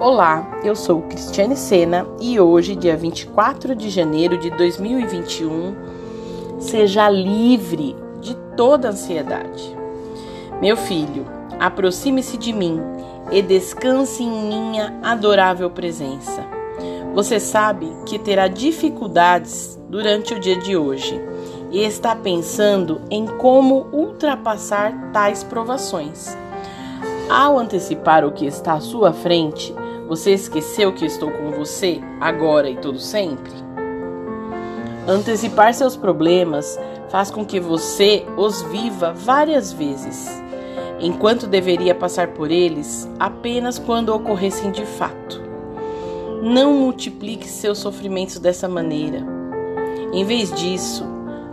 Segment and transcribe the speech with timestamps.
[0.00, 5.76] Olá, eu sou Cristiane Sena e hoje, dia 24 de janeiro de 2021,
[6.58, 9.76] seja livre de toda ansiedade.
[10.58, 11.26] Meu filho,
[11.58, 12.80] aproxime-se de mim
[13.30, 16.46] e descanse em minha adorável presença.
[17.12, 21.20] Você sabe que terá dificuldades durante o dia de hoje
[21.70, 26.34] e está pensando em como ultrapassar tais provações.
[27.28, 29.74] Ao antecipar o que está à sua frente,
[30.10, 33.52] você esqueceu que estou com você agora e todo sempre?
[35.06, 36.76] Antecipar seus problemas
[37.08, 40.28] faz com que você os viva várias vezes,
[40.98, 45.40] enquanto deveria passar por eles apenas quando ocorressem de fato.
[46.42, 49.24] Não multiplique seus sofrimentos dessa maneira.
[50.12, 51.04] Em vez disso,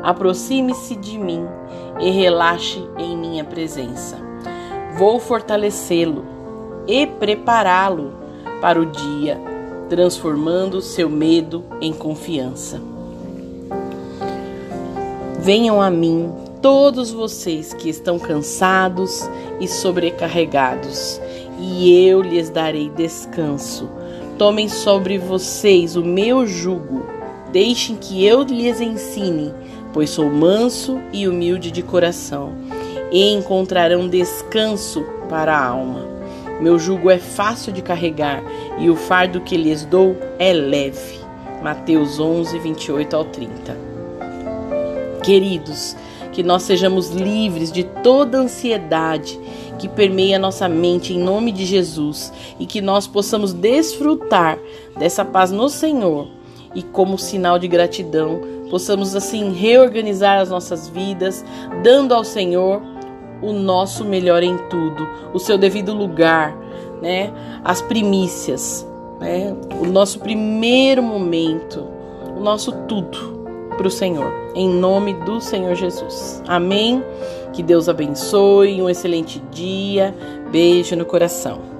[0.00, 1.44] aproxime-se de mim
[1.98, 4.16] e relaxe em minha presença.
[4.96, 6.24] Vou fortalecê-lo
[6.86, 8.22] e prepará-lo
[8.60, 9.40] para o dia,
[9.88, 12.80] transformando seu medo em confiança.
[15.38, 19.28] Venham a mim todos vocês que estão cansados
[19.60, 21.20] e sobrecarregados,
[21.60, 23.90] e eu lhes darei descanso.
[24.38, 27.04] Tomem sobre vocês o meu jugo,
[27.52, 29.52] deixem que eu lhes ensine,
[29.92, 32.52] pois sou manso e humilde de coração,
[33.12, 36.13] e encontrarão descanso para a alma.
[36.60, 38.42] Meu jugo é fácil de carregar
[38.78, 41.20] e o fardo que lhes dou é leve.
[41.62, 43.76] Mateus 11, 28 ao 30.
[45.22, 45.96] Queridos,
[46.32, 49.38] que nós sejamos livres de toda ansiedade
[49.78, 54.58] que permeia nossa mente em nome de Jesus e que nós possamos desfrutar
[54.96, 56.28] dessa paz no Senhor
[56.74, 61.44] e como sinal de gratidão possamos assim reorganizar as nossas vidas,
[61.82, 62.82] dando ao Senhor
[63.42, 66.56] o nosso melhor em tudo, o seu devido lugar,
[67.00, 67.32] né?
[67.62, 68.86] As primícias,
[69.20, 69.54] né?
[69.80, 71.86] O nosso primeiro momento,
[72.36, 73.34] o nosso tudo
[73.76, 76.42] para o Senhor, em nome do Senhor Jesus.
[76.46, 77.02] Amém.
[77.52, 80.14] Que Deus abençoe, um excelente dia.
[80.50, 81.73] Beijo no coração.